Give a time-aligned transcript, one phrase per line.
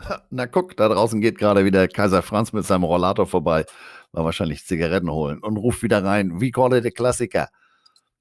[0.30, 3.66] Na guck, da draußen geht gerade wieder Kaiser Franz mit seinem Rollator vorbei,
[4.12, 7.48] war wahrscheinlich Zigaretten holen und ruft wieder rein, wie it a Klassiker?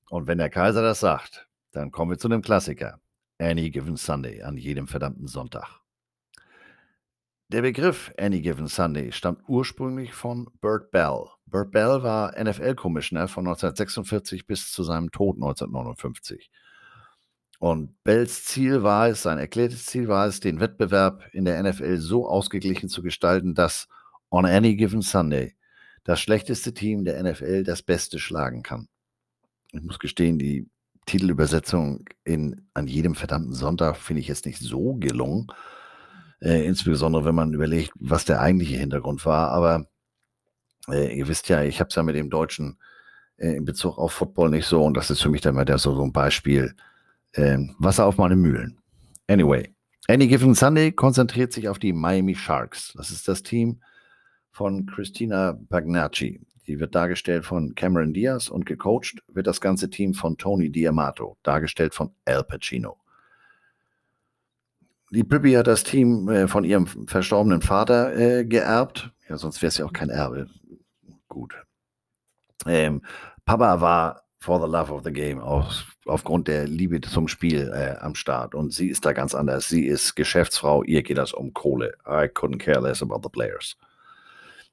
[0.09, 2.99] Und wenn der Kaiser das sagt, dann kommen wir zu dem Klassiker.
[3.37, 5.79] Any Given Sunday, an jedem verdammten Sonntag.
[7.51, 11.25] Der Begriff Any Given Sunday stammt ursprünglich von Burt Bell.
[11.45, 16.51] Burt Bell war NFL-Commissioner von 1946 bis zu seinem Tod 1959.
[17.59, 21.97] Und Bells Ziel war es, sein erklärtes Ziel war es, den Wettbewerb in der NFL
[21.97, 23.89] so ausgeglichen zu gestalten, dass
[24.31, 25.55] on any given Sunday
[26.05, 28.87] das schlechteste Team der NFL das Beste schlagen kann.
[29.73, 30.69] Ich muss gestehen, die
[31.05, 35.47] Titelübersetzung in an jedem verdammten Sonntag finde ich jetzt nicht so gelungen.
[36.41, 39.49] Äh, insbesondere wenn man überlegt, was der eigentliche Hintergrund war.
[39.49, 39.85] Aber
[40.89, 42.79] äh, ihr wisst ja, ich habe es ja mit dem Deutschen
[43.37, 45.93] äh, in Bezug auf Football nicht so und das ist für mich dann mal so,
[45.93, 46.73] so ein Beispiel
[47.35, 48.79] ähm, Wasser auf meine Mühlen.
[49.27, 49.73] Anyway,
[50.07, 52.93] Any Given Sunday konzentriert sich auf die Miami Sharks.
[52.95, 53.81] Das ist das Team
[54.51, 56.41] von Christina Bagnacci.
[56.65, 61.37] Die wird dargestellt von Cameron Diaz und gecoacht wird das ganze Team von Tony Diamato,
[61.43, 62.97] dargestellt von Al Pacino.
[65.11, 69.11] Die Pippi hat das Team äh, von ihrem verstorbenen Vater äh, geerbt.
[69.27, 70.47] Ja, sonst wäre es ja auch kein Erbe.
[71.27, 71.55] Gut.
[72.67, 73.01] Ähm,
[73.45, 77.97] Papa war for the love of the game, auf, aufgrund der Liebe zum Spiel äh,
[77.99, 78.55] am Start.
[78.55, 79.67] Und sie ist da ganz anders.
[79.67, 81.93] Sie ist Geschäftsfrau, ihr geht das um Kohle.
[82.07, 83.75] I couldn't care less about the players.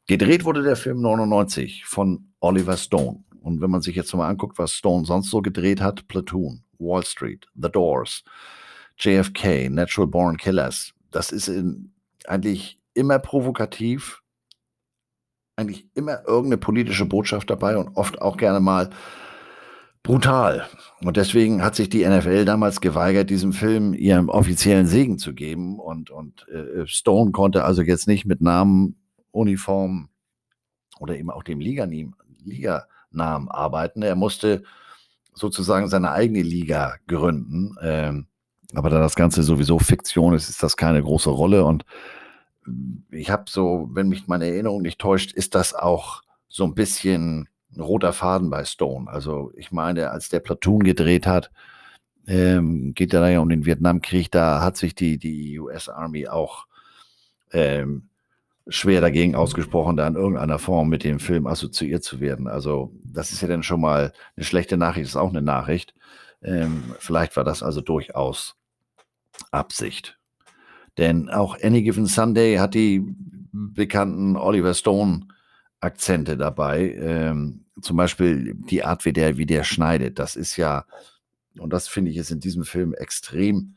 [0.07, 3.25] Gedreht wurde der Film 99 von Oliver Stone.
[3.41, 7.05] Und wenn man sich jetzt mal anguckt, was Stone sonst so gedreht hat, Platoon, Wall
[7.05, 8.23] Street, The Doors,
[8.99, 11.93] JFK, Natural Born Killers, das ist in,
[12.27, 14.23] eigentlich immer provokativ,
[15.57, 18.91] eigentlich immer irgendeine politische Botschaft dabei und oft auch gerne mal
[20.07, 20.69] brutal.
[21.03, 25.79] Und deswegen hat sich die NFL damals geweigert, diesem Film ihren offiziellen Segen zu geben.
[25.79, 28.97] Und, und äh, Stone konnte also jetzt nicht mit Namen,
[29.33, 30.09] Uniform
[30.99, 34.03] oder eben auch dem Liganamen arbeiten.
[34.03, 34.63] Er musste
[35.35, 37.77] sozusagen seine eigene Liga gründen.
[37.83, 38.27] Ähm,
[38.75, 41.65] aber da das Ganze sowieso Fiktion ist, ist das keine große Rolle.
[41.65, 41.85] Und
[43.11, 47.49] ich habe so, wenn mich meine Erinnerung nicht täuscht, ist das auch so ein bisschen
[47.77, 49.11] ein roter Faden bei Stone.
[49.11, 51.51] Also ich meine, als der Platoon gedreht hat,
[52.27, 56.29] ähm, geht ja da ja um den Vietnamkrieg, da hat sich die, die US Army
[56.29, 56.67] auch
[57.53, 58.09] ähm,
[58.69, 62.49] schwer dagegen ausgesprochen, da in irgendeiner Form mit dem Film assoziiert zu werden.
[62.49, 65.95] Also das ist ja dann schon mal eine schlechte Nachricht, ist auch eine Nachricht.
[66.43, 68.57] Ähm, vielleicht war das also durchaus
[69.53, 70.19] Absicht.
[70.99, 73.05] Denn auch Any Given Sunday hat die
[73.53, 75.29] bekannten Oliver Stone
[75.81, 76.95] Akzente dabei.
[76.95, 80.19] Ähm, zum Beispiel die Art, wie der, wie der schneidet.
[80.19, 80.87] Das ist ja,
[81.59, 83.77] und das finde ich ist in diesem Film extrem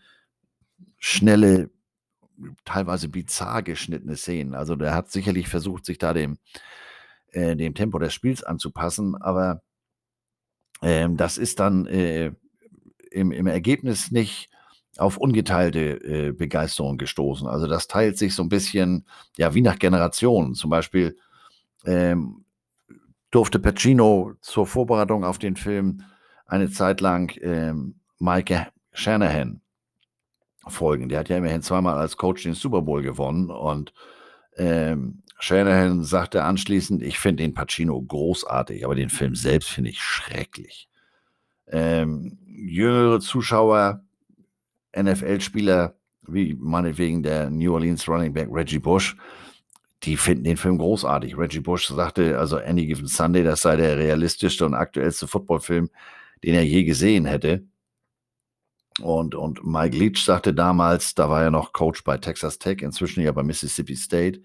[0.98, 1.70] schnelle,
[2.66, 4.56] teilweise bizarr geschnittene Szenen.
[4.56, 6.38] Also der hat sicherlich versucht, sich da dem,
[7.32, 9.62] äh, dem Tempo des Spiels anzupassen, aber
[10.82, 12.32] ähm, das ist dann äh,
[13.12, 14.50] im, im Ergebnis nicht
[14.98, 17.48] auf ungeteilte äh, Begeisterung gestoßen.
[17.48, 19.06] Also das teilt sich so ein bisschen,
[19.38, 20.56] ja, wie nach Generationen.
[20.56, 21.18] Zum Beispiel
[21.86, 22.46] ähm,
[23.32, 26.04] durfte Pacino zur Vorbereitung auf den Film
[26.46, 29.62] eine Zeit lang ähm, Mike Shanahan
[30.68, 31.10] folgen.
[31.10, 33.94] Der hat ja immerhin zweimal als Coach den Super Bowl gewonnen und
[34.58, 40.02] ähm, Shanahan sagte anschließend, ich finde den Pacino großartig, aber den Film selbst finde ich
[40.02, 40.90] schrecklich.
[41.68, 44.04] Ähm, jüngere Zuschauer,
[44.98, 49.16] NFL-Spieler, wie meinetwegen der New Orleans Running Back Reggie Bush,
[50.04, 51.38] die finden den Film großartig.
[51.38, 55.90] Reggie Bush sagte, also Any Given Sunday, das sei der realistischste und aktuellste Footballfilm,
[56.44, 57.66] den er je gesehen hätte.
[59.02, 63.24] Und, und Mike Leach sagte damals, da war er noch Coach bei Texas Tech, inzwischen
[63.24, 64.42] ja bei Mississippi State,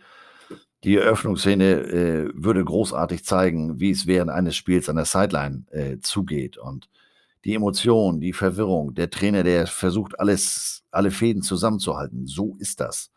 [0.84, 5.98] die Eröffnungsszene äh, würde großartig zeigen, wie es während eines Spiels an der Sideline äh,
[6.00, 6.58] zugeht.
[6.58, 6.90] Und
[7.46, 12.26] die Emotion, die Verwirrung, der Trainer, der versucht, alles, alle Fäden zusammenzuhalten.
[12.26, 13.13] So ist das.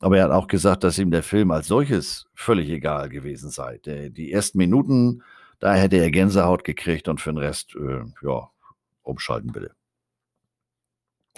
[0.00, 3.78] Aber er hat auch gesagt, dass ihm der Film als solches völlig egal gewesen sei.
[3.84, 5.22] Die ersten Minuten,
[5.58, 8.50] da hätte er Gänsehaut gekriegt und für den Rest, äh, ja,
[9.02, 9.72] umschalten bitte.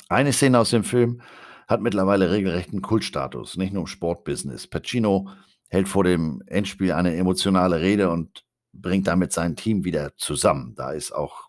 [0.08, 1.22] Eine Szene aus dem Film
[1.66, 4.68] hat mittlerweile regelrechten Kultstatus, nicht nur im Sportbusiness.
[4.68, 5.28] Pacino
[5.68, 10.74] hält vor dem Endspiel eine emotionale Rede und bringt damit sein Team wieder zusammen.
[10.76, 11.48] Da ist auch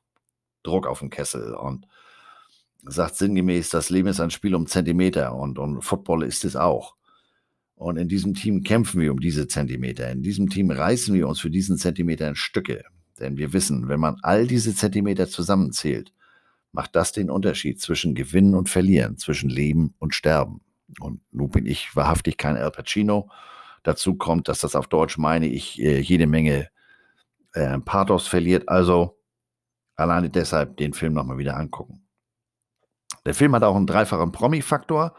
[0.63, 1.87] Druck auf dem Kessel und
[2.85, 6.95] sagt sinngemäß, das Leben ist ein Spiel um Zentimeter und, und Football ist es auch.
[7.83, 10.09] Und in diesem Team kämpfen wir um diese Zentimeter.
[10.09, 12.85] In diesem Team reißen wir uns für diesen Zentimeter in Stücke.
[13.19, 16.13] Denn wir wissen, wenn man all diese Zentimeter zusammenzählt,
[16.71, 20.61] macht das den Unterschied zwischen Gewinnen und Verlieren, zwischen Leben und Sterben.
[21.01, 23.29] Und nun bin ich wahrhaftig kein Al Pacino.
[23.83, 26.69] Dazu kommt, dass das auf Deutsch meine ich äh, jede Menge
[27.51, 28.69] äh, Pathos verliert.
[28.69, 29.19] Also
[29.97, 32.07] alleine deshalb den Film nochmal wieder angucken.
[33.25, 35.17] Der Film hat auch einen dreifachen Promi-Faktor.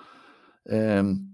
[0.65, 1.34] Ähm,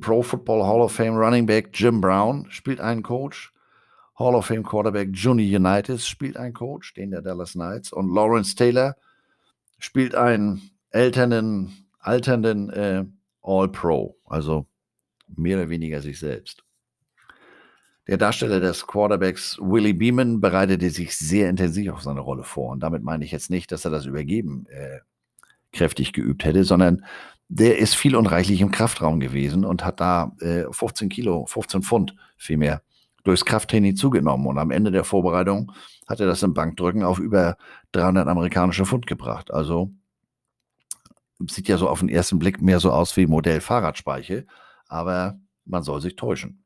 [0.00, 3.52] Pro Football Hall of Fame Running Back Jim Brown spielt einen Coach.
[4.18, 7.92] Hall of Fame Quarterback Juni Unitas spielt einen Coach, den der Dallas Knights.
[7.92, 8.96] Und Lawrence Taylor
[9.78, 13.04] spielt einen älternden, alternden äh,
[13.42, 14.66] All-Pro, also
[15.36, 16.64] mehr oder weniger sich selbst.
[18.08, 22.70] Der Darsteller des Quarterbacks Willie Beeman bereitete sich sehr intensiv auf seine Rolle vor.
[22.70, 24.98] Und damit meine ich jetzt nicht, dass er das Übergeben äh,
[25.72, 27.04] kräftig geübt hätte, sondern
[27.54, 31.82] der ist viel und reichlich im Kraftraum gewesen und hat da äh, 15 Kilo, 15
[31.82, 32.80] Pfund vielmehr
[33.24, 34.46] durchs Krafttraining zugenommen.
[34.46, 35.70] Und am Ende der Vorbereitung
[36.06, 37.58] hat er das im Bankdrücken auf über
[37.92, 39.52] 300 amerikanische Pfund gebracht.
[39.52, 39.92] Also
[41.46, 44.46] sieht ja so auf den ersten Blick mehr so aus wie Modell Fahrradspeiche,
[44.88, 46.64] aber man soll sich täuschen.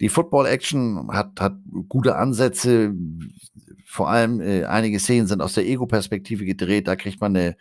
[0.00, 1.56] Die Football-Action hat, hat
[1.88, 2.94] gute Ansätze.
[3.84, 6.88] Vor allem äh, einige Szenen sind aus der Ego-Perspektive gedreht.
[6.88, 7.56] Da kriegt man, eine,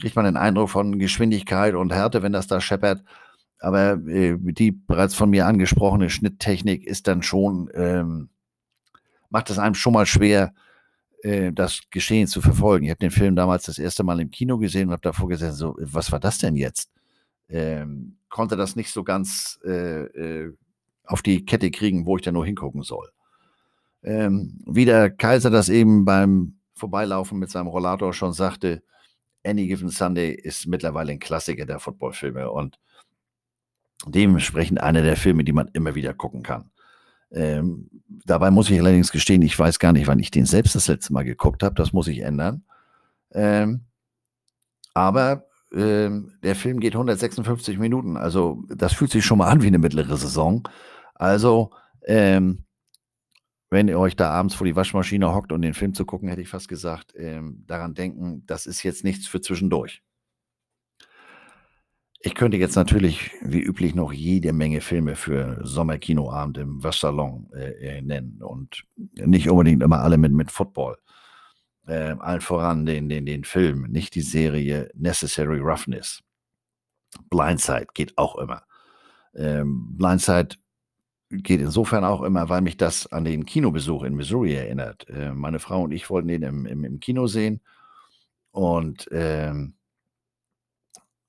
[0.00, 3.04] kriegt man den Eindruck von Geschwindigkeit und Härte, wenn das da scheppert.
[3.58, 8.30] Aber äh, die bereits von mir angesprochene Schnitttechnik ist dann schon, ähm,
[9.28, 10.54] macht es einem schon mal schwer,
[11.22, 12.86] äh, das Geschehen zu verfolgen.
[12.86, 15.54] Ich habe den Film damals das erste Mal im Kino gesehen und habe davor gesagt,
[15.54, 16.90] so, was war das denn jetzt?
[17.48, 20.56] Ähm, konnte das nicht so ganz äh, äh
[21.04, 23.10] auf die Kette kriegen, wo ich da nur hingucken soll.
[24.04, 28.82] Ähm, wie der Kaiser das eben beim Vorbeilaufen mit seinem Rollator schon sagte,
[29.44, 32.78] Any Given Sunday ist mittlerweile ein Klassiker der Footballfilme und
[34.06, 36.70] dementsprechend einer der Filme, die man immer wieder gucken kann.
[37.32, 37.88] Ähm,
[38.24, 41.12] dabei muss ich allerdings gestehen, ich weiß gar nicht, wann ich den selbst das letzte
[41.12, 41.74] Mal geguckt habe.
[41.74, 42.64] Das muss ich ändern.
[43.32, 43.84] Ähm,
[44.94, 48.16] aber ähm, der Film geht 156 Minuten.
[48.16, 50.68] Also das fühlt sich schon mal an wie eine mittlere Saison.
[51.14, 51.70] Also,
[52.06, 52.64] ähm,
[53.70, 56.42] wenn ihr euch da abends vor die Waschmaschine hockt und den Film zu gucken, hätte
[56.42, 60.02] ich fast gesagt, ähm, daran denken, das ist jetzt nichts für zwischendurch.
[62.22, 67.98] Ich könnte jetzt natürlich, wie üblich, noch jede Menge Filme für Sommerkinoabend im Waschsalon äh,
[67.98, 68.84] äh, nennen und
[69.14, 70.98] nicht unbedingt immer alle mit, mit Football.
[71.86, 76.22] Äh, allen voran den, den, den Film, nicht die Serie Necessary Roughness.
[77.30, 78.64] Blindside geht auch immer.
[79.34, 80.56] Ähm, Blindside
[81.30, 85.08] geht insofern auch immer, weil mich das an den Kinobesuch in Missouri erinnert.
[85.08, 87.60] Äh, meine Frau und ich wollten den im, im, im Kino sehen
[88.50, 89.74] und ähm,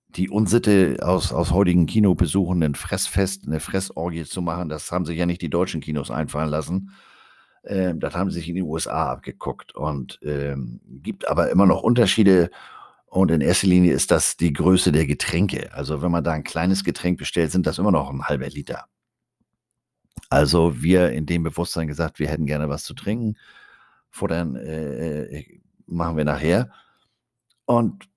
[0.09, 5.17] die Unsitte aus, aus heutigen Kinobesuchen ein Fressfest, eine Fressorgie zu machen, das haben sich
[5.17, 6.91] ja nicht die deutschen Kinos einfallen lassen.
[7.63, 11.83] Ähm, das haben sie sich in den USA abgeguckt und ähm, gibt aber immer noch
[11.83, 12.49] Unterschiede.
[13.05, 15.73] Und in erster Linie ist das die Größe der Getränke.
[15.73, 18.85] Also wenn man da ein kleines Getränk bestellt, sind das immer noch ein halber Liter.
[20.29, 23.37] Also wir in dem Bewusstsein gesagt, wir hätten gerne was zu trinken.
[24.09, 26.71] Futtern äh, äh, machen wir nachher.
[27.65, 28.09] Und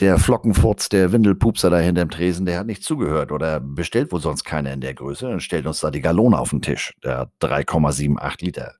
[0.00, 4.44] der Flockenfurz, der Windelpupser da hinterm Tresen, der hat nicht zugehört oder bestellt wohl sonst
[4.44, 6.94] keiner in der Größe und stellt uns da die Galone auf den Tisch.
[7.04, 8.74] Der hat 3,78 Liter.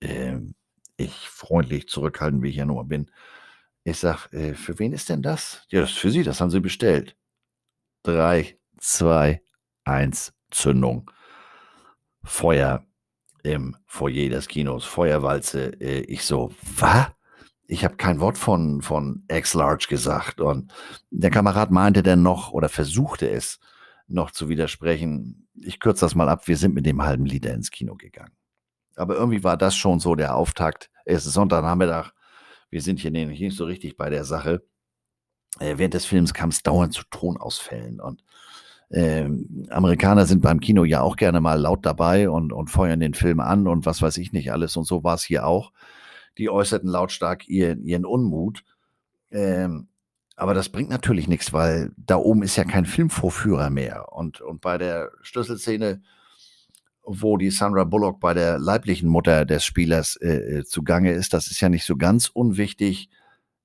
[0.00, 0.54] Ähm,
[0.96, 3.10] ich freundlich zurückhaltend, wie ich ja nur bin.
[3.82, 5.66] Ich sag, äh, für wen ist denn das?
[5.70, 7.16] Ja, das ist für Sie, das haben Sie bestellt.
[8.04, 9.42] 3, 2,
[9.84, 11.10] 1, Zündung.
[12.22, 12.84] Feuer
[13.42, 15.80] im Foyer des Kinos, Feuerwalze.
[15.80, 17.06] Äh, ich so, was?
[17.66, 20.40] Ich habe kein Wort von, von X-Large gesagt.
[20.40, 20.72] Und
[21.10, 23.60] der Kamerad meinte dann noch oder versuchte es
[24.08, 25.48] noch zu widersprechen.
[25.54, 28.34] Ich kürze das mal ab, wir sind mit dem halben Liter ins Kino gegangen.
[28.96, 30.90] Aber irgendwie war das schon so der Auftakt.
[31.04, 32.10] Es ist Sonntagnachmittag.
[32.70, 34.64] Wir sind hier nicht so richtig bei der Sache.
[35.58, 38.24] Äh, während des Films kam es dauernd zu Tonausfällen und
[38.92, 43.14] ähm, Amerikaner sind beim Kino ja auch gerne mal laut dabei und, und feuern den
[43.14, 44.76] Film an und was weiß ich nicht alles.
[44.76, 45.72] Und so war es hier auch.
[46.38, 48.64] Die äußerten lautstark ihren, ihren Unmut.
[49.30, 49.88] Ähm,
[50.34, 54.12] aber das bringt natürlich nichts, weil da oben ist ja kein Filmvorführer mehr.
[54.12, 56.02] Und, und bei der Schlüsselszene,
[57.04, 61.48] wo die Sandra Bullock bei der leiblichen Mutter des Spielers äh, äh zugange ist, das
[61.48, 63.08] ist ja nicht so ganz unwichtig.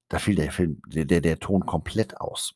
[0.08, 2.56] Da fiel der Film, der, der Ton komplett aus.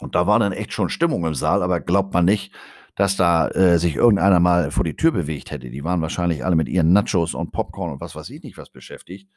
[0.00, 2.52] Und da war dann echt schon Stimmung im Saal, aber glaubt man nicht,
[2.96, 5.70] dass da äh, sich irgendeiner mal vor die Tür bewegt hätte.
[5.70, 8.70] Die waren wahrscheinlich alle mit ihren Nachos und Popcorn und was weiß ich nicht was
[8.70, 9.30] beschäftigt.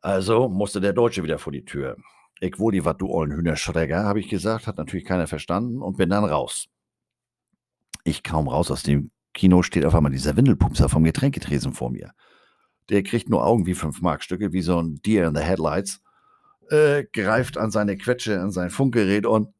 [0.00, 1.96] Also musste der Deutsche wieder vor die Tür.
[2.40, 6.10] Ich wohl die du ollen Hühnerschrecker, habe ich gesagt, hat natürlich keiner verstanden und bin
[6.10, 6.68] dann raus.
[8.04, 12.12] Ich kaum raus aus dem Kino steht auf einmal dieser Windelpupser vom Getränketresen vor mir.
[12.88, 16.00] Der kriegt nur Augen wie fünf Markstücke, wie so ein Deer in the Headlights
[16.70, 19.54] äh, greift an seine Quetsche, an sein Funkgerät und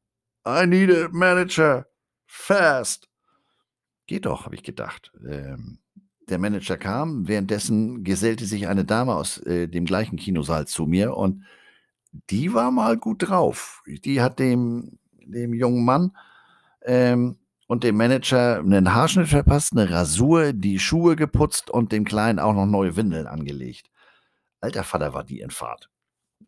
[0.46, 1.86] I need a manager,
[2.26, 3.08] fast.
[4.06, 5.12] Geht doch, habe ich gedacht.
[5.28, 5.78] Ähm,
[6.28, 11.16] der Manager kam, währenddessen gesellte sich eine Dame aus äh, dem gleichen Kinosaal zu mir
[11.16, 11.44] und
[12.30, 13.82] die war mal gut drauf.
[13.86, 16.16] Die hat dem, dem jungen Mann
[16.82, 22.38] ähm, und dem Manager einen Haarschnitt verpasst, eine Rasur, die Schuhe geputzt und dem Kleinen
[22.38, 23.90] auch noch neue Windeln angelegt.
[24.60, 25.90] Alter Vater war die in Fahrt.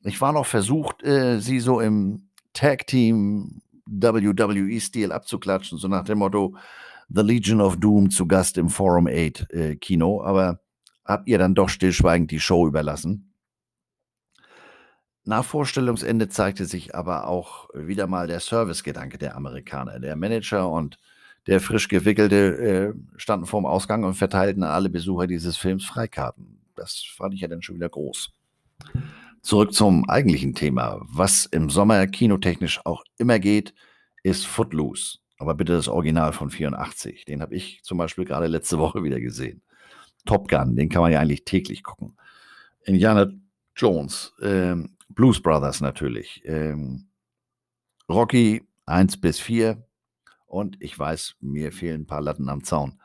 [0.02, 6.56] Ich war noch versucht, äh, sie so im Tag-Team WWE-Stil abzuklatschen, so nach dem Motto
[7.08, 10.60] The Legion of Doom zu Gast im Forum 8 äh, Kino, aber
[11.04, 13.34] habt ihr dann doch stillschweigend die Show überlassen.
[15.24, 20.00] Nach Vorstellungsende zeigte sich aber auch wieder mal der Servicegedanke der Amerikaner.
[20.00, 20.98] Der Manager und
[21.46, 26.60] der frisch gewickelte äh, standen vorm Ausgang und verteilten alle Besucher dieses Films Freikarten.
[26.74, 28.32] Das fand ich ja dann schon wieder groß.
[29.42, 31.00] Zurück zum eigentlichen Thema.
[31.02, 33.74] Was im Sommer kinotechnisch auch immer geht,
[34.22, 35.18] ist Footloose.
[35.38, 37.24] Aber bitte das Original von 84.
[37.24, 39.62] Den habe ich zum Beispiel gerade letzte Woche wieder gesehen.
[40.26, 42.16] Top Gun, den kann man ja eigentlich täglich gucken.
[42.84, 43.30] Indiana
[43.74, 46.42] Jones, ähm, Blues Brothers natürlich.
[46.44, 47.08] Ähm,
[48.08, 49.82] Rocky 1 bis 4.
[50.46, 53.00] Und ich weiß, mir fehlen ein paar Latten am Zaun.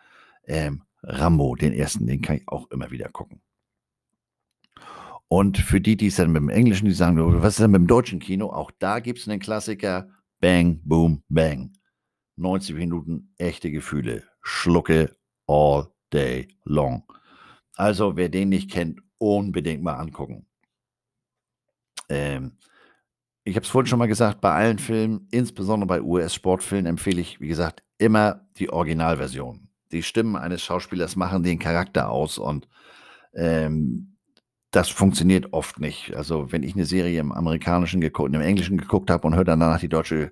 [0.45, 3.41] Ähm, Rambo, den ersten, den kann ich auch immer wieder gucken.
[5.27, 7.79] Und für die, die es dann mit dem Englischen, die sagen, was ist denn mit
[7.79, 8.51] dem deutschen Kino?
[8.51, 11.73] Auch da gibt es einen Klassiker, Bang, Boom, Bang.
[12.37, 14.23] 90 Minuten echte Gefühle.
[14.41, 15.15] Schlucke
[15.47, 17.03] all day long.
[17.75, 20.45] Also, wer den nicht kennt, unbedingt mal angucken.
[22.09, 22.57] Ähm,
[23.43, 27.39] ich habe es vorhin schon mal gesagt, bei allen Filmen, insbesondere bei US-Sportfilmen, empfehle ich,
[27.39, 29.67] wie gesagt, immer die Originalversion.
[29.91, 32.67] Die Stimmen eines Schauspielers machen den Charakter aus und
[33.33, 34.14] ähm,
[34.75, 36.15] das funktioniert oft nicht.
[36.15, 39.79] Also, wenn ich eine Serie im Amerikanischen geguckt, im Englischen geguckt habe und höre danach
[39.79, 40.31] die deutsche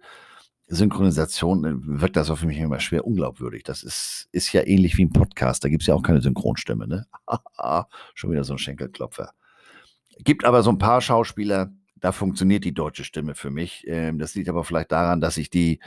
[0.68, 3.64] Synchronisation, äh, wirkt das auf mich immer schwer unglaubwürdig.
[3.64, 5.64] Das ist, ist ja ähnlich wie ein Podcast.
[5.64, 7.06] Da gibt es ja auch keine Synchronstimme, ne?
[8.16, 9.32] Schon wieder so ein Schenkelklopfer.
[10.20, 13.86] Gibt aber so ein paar Schauspieler, da funktioniert die deutsche Stimme für mich.
[13.88, 15.80] Ähm, das liegt aber vielleicht daran, dass ich die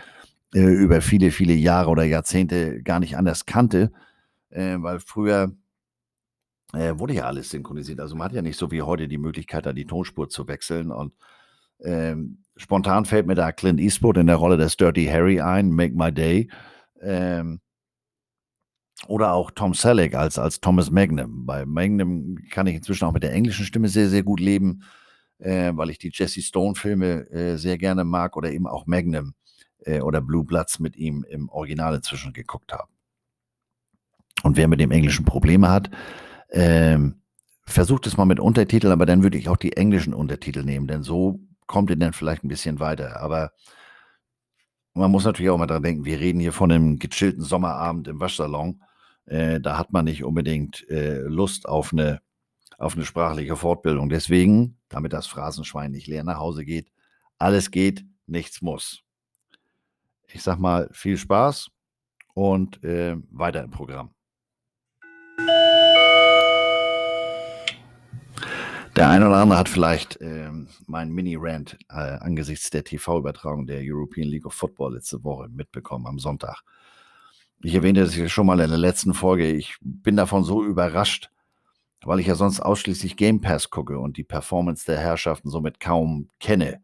[0.54, 3.92] äh, über viele, viele Jahre oder Jahrzehnte gar nicht anders kannte,
[4.48, 5.52] äh, weil früher
[6.72, 8.00] äh, wurde ja alles synchronisiert.
[8.00, 10.90] Also man hat ja nicht so wie heute die Möglichkeit, da die Tonspur zu wechseln.
[10.90, 11.14] Und
[11.80, 15.94] ähm, spontan fällt mir da Clint Eastwood in der Rolle des Dirty Harry ein, Make
[15.94, 16.50] My Day.
[17.00, 17.60] Ähm,
[19.06, 21.44] oder auch Tom Selleck als, als Thomas Magnum.
[21.46, 24.82] Bei Magnum kann ich inzwischen auch mit der englischen Stimme sehr, sehr gut leben,
[25.38, 29.34] äh, weil ich die Jesse Stone-Filme äh, sehr gerne mag oder eben auch Magnum
[29.80, 32.88] äh, oder Blue Bloods mit ihm im Original inzwischen geguckt habe.
[34.42, 35.90] Und wer mit dem Englischen Probleme hat,
[36.50, 37.20] ähm,
[37.66, 41.02] versucht es mal mit Untertiteln, aber dann würde ich auch die englischen Untertitel nehmen, denn
[41.02, 43.20] so kommt ihr dann vielleicht ein bisschen weiter.
[43.20, 43.52] Aber
[44.94, 48.20] man muss natürlich auch mal dran denken, wir reden hier von einem gechillten Sommerabend im
[48.20, 48.82] Waschsalon.
[49.26, 52.22] Äh, da hat man nicht unbedingt äh, Lust auf eine,
[52.78, 54.08] auf eine sprachliche Fortbildung.
[54.08, 56.90] Deswegen, damit das Phrasenschwein nicht leer nach Hause geht,
[57.38, 59.02] alles geht, nichts muss.
[60.28, 61.68] Ich sag mal, viel Spaß
[62.34, 64.15] und äh, weiter im Programm.
[68.96, 74.26] Der eine oder andere hat vielleicht ähm, meinen Mini-Rant äh, angesichts der TV-Übertragung der European
[74.26, 76.62] League of Football letzte Woche mitbekommen am Sonntag.
[77.62, 79.52] Ich erwähnte das hier schon mal in der letzten Folge.
[79.52, 81.30] Ich bin davon so überrascht,
[82.06, 86.30] weil ich ja sonst ausschließlich Game Pass gucke und die Performance der Herrschaften somit kaum
[86.40, 86.80] kenne.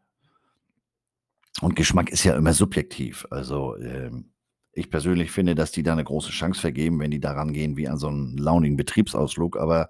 [1.63, 3.27] Und Geschmack ist ja immer subjektiv.
[3.31, 4.33] Also ähm,
[4.73, 7.89] ich persönlich finde, dass die da eine große Chance vergeben, wenn die daran gehen wie
[7.89, 9.57] an so einen launigen Betriebsausflug.
[9.57, 9.89] Aber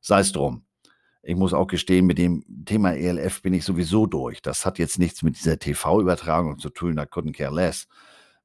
[0.00, 0.62] sei es drum
[1.22, 4.40] ich muss auch gestehen, mit dem Thema ELF bin ich sowieso durch.
[4.40, 7.88] Das hat jetzt nichts mit dieser TV-Übertragung zu tun, da couldn't care less.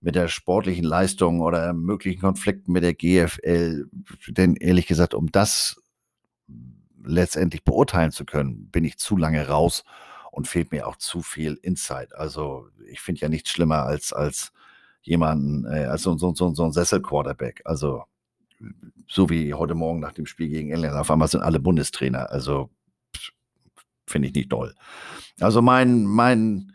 [0.01, 3.85] Mit der sportlichen Leistung oder möglichen Konflikten mit der GFL.
[4.27, 5.81] Denn ehrlich gesagt, um das
[7.05, 9.83] letztendlich beurteilen zu können, bin ich zu lange raus
[10.31, 12.15] und fehlt mir auch zu viel Insight.
[12.15, 14.51] Also ich finde ja nichts schlimmer als, als
[15.01, 17.61] jemanden, äh, als so, so, so, so ein Sessel-Quarterback.
[17.65, 18.03] Also
[19.07, 20.95] so wie heute Morgen nach dem Spiel gegen England.
[20.95, 22.31] Auf einmal sind alle Bundestrainer.
[22.31, 22.69] Also
[24.07, 24.73] finde ich nicht toll.
[25.39, 26.73] Also mein, mein,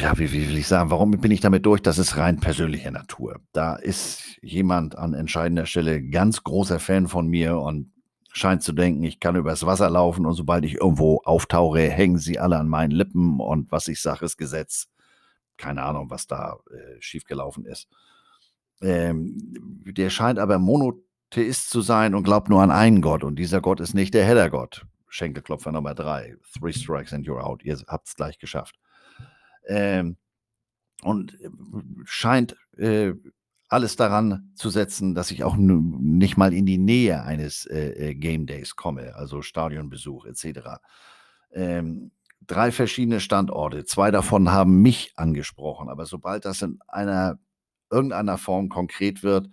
[0.00, 1.80] ja, wie, wie, will ich sagen, warum bin ich damit durch?
[1.80, 3.40] Das ist rein persönliche Natur.
[3.52, 7.92] Da ist jemand an entscheidender Stelle ganz großer Fan von mir und
[8.32, 12.38] scheint zu denken, ich kann übers Wasser laufen und sobald ich irgendwo auftauche, hängen sie
[12.38, 14.88] alle an meinen Lippen und was ich sage, ist Gesetz.
[15.56, 17.88] Keine Ahnung, was da äh, schiefgelaufen ist.
[18.80, 23.24] Ähm, der scheint aber Monotheist zu sein und glaubt nur an einen Gott.
[23.24, 24.86] Und dieser Gott ist nicht der Hellergott.
[25.08, 26.36] Schenkelklopfer Nummer drei.
[26.58, 27.62] Three Strikes and you're out.
[27.64, 28.76] Ihr habt es gleich geschafft.
[29.66, 30.16] Ähm,
[31.02, 31.50] und äh,
[32.04, 33.12] scheint äh,
[33.68, 38.14] alles daran zu setzen, dass ich auch nicht mal in die Nähe eines äh, äh,
[38.14, 40.80] Game Days komme, also Stadionbesuch etc.
[41.52, 42.10] Ähm,
[42.40, 47.38] drei verschiedene Standorte, zwei davon haben mich angesprochen, aber sobald das in einer
[47.90, 49.48] irgendeiner Form konkret wird,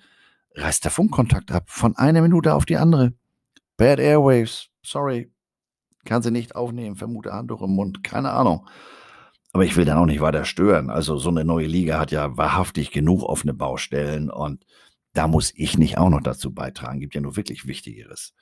[0.55, 3.13] reißt der Funkkontakt ab von einer Minute auf die andere.
[3.77, 5.31] Bad Airwaves, sorry,
[6.05, 8.67] kann sie nicht aufnehmen, vermute Handtuch im Mund, keine Ahnung.
[9.53, 10.89] Aber ich will dann auch nicht weiter stören.
[10.89, 14.65] Also so eine neue Liga hat ja wahrhaftig genug offene Baustellen und
[15.13, 16.99] da muss ich nicht auch noch dazu beitragen.
[16.99, 18.35] Gibt ja nur wirklich Wichtigeres.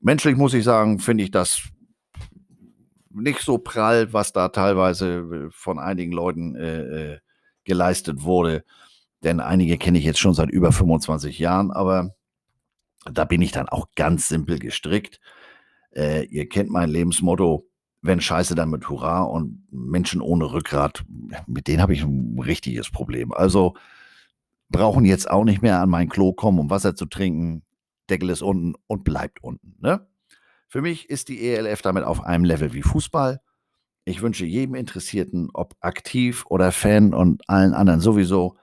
[0.00, 1.62] Menschlich muss ich sagen, finde ich das
[3.10, 7.18] nicht so prall, was da teilweise von einigen Leuten äh, äh
[7.64, 8.62] geleistet wurde.
[9.24, 12.14] Denn einige kenne ich jetzt schon seit über 25 Jahren, aber
[13.10, 15.18] da bin ich dann auch ganz simpel gestrickt.
[15.94, 17.66] Äh, ihr kennt mein Lebensmotto,
[18.02, 21.04] wenn Scheiße, dann mit Hurra und Menschen ohne Rückgrat,
[21.46, 23.32] mit denen habe ich ein richtiges Problem.
[23.32, 23.74] Also
[24.68, 27.62] brauchen jetzt auch nicht mehr an mein Klo kommen, um Wasser zu trinken.
[28.10, 29.76] Deckel ist unten und bleibt unten.
[29.80, 30.06] Ne?
[30.68, 33.40] Für mich ist die ELF damit auf einem Level wie Fußball.
[34.04, 38.58] Ich wünsche jedem Interessierten, ob aktiv oder Fan und allen anderen sowieso,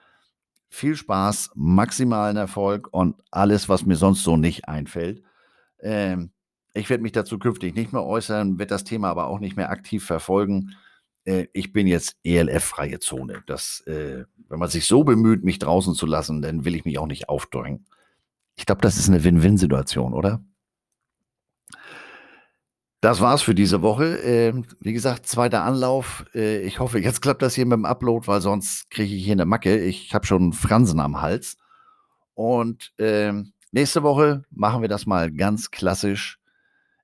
[0.72, 5.22] viel Spaß, maximalen Erfolg und alles, was mir sonst so nicht einfällt.
[5.80, 6.32] Ähm,
[6.72, 9.70] ich werde mich dazu künftig nicht mehr äußern, werde das Thema aber auch nicht mehr
[9.70, 10.74] aktiv verfolgen.
[11.24, 13.42] Äh, ich bin jetzt ELF-freie Zone.
[13.46, 16.98] Das, äh, wenn man sich so bemüht, mich draußen zu lassen, dann will ich mich
[16.98, 17.84] auch nicht aufdrängen.
[18.56, 20.42] Ich glaube, das ist eine Win-Win-Situation, oder?
[23.02, 24.14] Das war's für diese Woche.
[24.18, 26.24] Ähm, wie gesagt, zweiter Anlauf.
[26.36, 29.32] Äh, ich hoffe, jetzt klappt das hier mit dem Upload, weil sonst kriege ich hier
[29.32, 29.76] eine Macke.
[29.76, 31.56] Ich habe schon Fransen am Hals.
[32.34, 36.38] Und ähm, nächste Woche machen wir das mal ganz klassisch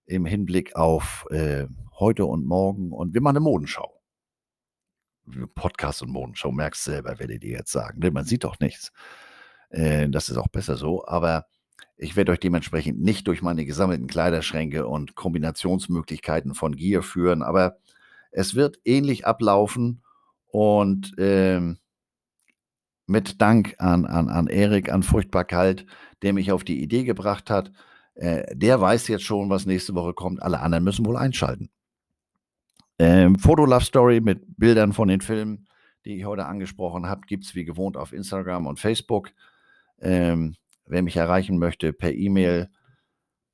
[0.07, 1.67] im Hinblick auf äh,
[1.99, 4.01] heute und morgen und wir machen eine Modenschau.
[5.57, 7.99] Podcast und Modenschau, merkst selber, werde ich dir jetzt sagen.
[7.99, 8.13] Ne?
[8.13, 8.93] Man sieht doch nichts.
[9.71, 11.47] Äh, das ist auch besser so, aber
[11.97, 17.79] ich werde euch dementsprechend nicht durch meine gesammelten Kleiderschränke und Kombinationsmöglichkeiten von Gear führen, aber
[18.31, 20.03] es wird ähnlich ablaufen
[20.51, 21.79] und ähm,
[23.07, 25.87] mit Dank an, an, an Erik, an Furchtbar Kalt,
[26.23, 27.73] der mich auf die Idee gebracht hat,
[28.15, 30.43] äh, der weiß jetzt schon, was nächste Woche kommt.
[30.43, 31.71] Alle anderen müssen wohl einschalten.
[32.99, 35.69] Ähm, Foto Love Story mit Bildern von den Filmen,
[36.05, 39.31] die ich heute angesprochen habe, gibt es wie gewohnt auf Instagram und Facebook.
[40.01, 40.57] Ähm,
[40.89, 42.69] wer mich erreichen möchte, per E-Mail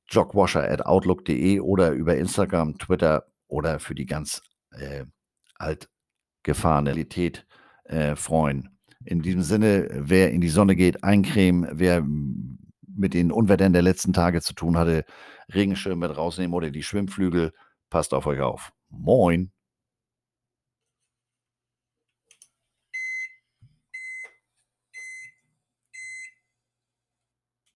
[0.09, 5.05] jogwasher.outlook.de oder über Instagram, Twitter oder für die ganz äh,
[5.55, 7.45] altgefahrene Realität
[7.85, 8.77] äh, freuen.
[9.03, 14.13] In diesem Sinne, wer in die Sonne geht, eincremen, wer mit den Unwettern der letzten
[14.13, 15.05] Tage zu tun hatte,
[15.53, 17.51] Regenschirm mit rausnehmen oder die Schwimmflügel.
[17.89, 18.71] Passt auf euch auf.
[18.89, 19.51] Moin.